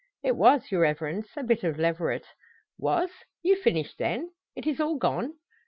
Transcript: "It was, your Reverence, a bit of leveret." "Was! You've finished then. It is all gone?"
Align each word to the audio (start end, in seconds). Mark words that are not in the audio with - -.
"It 0.23 0.35
was, 0.35 0.71
your 0.71 0.81
Reverence, 0.81 1.29
a 1.37 1.43
bit 1.43 1.63
of 1.63 1.77
leveret." 1.77 2.25
"Was! 2.79 3.11
You've 3.43 3.59
finished 3.61 3.99
then. 3.99 4.31
It 4.55 4.65
is 4.65 4.79
all 4.79 4.95
gone?" 4.97 5.33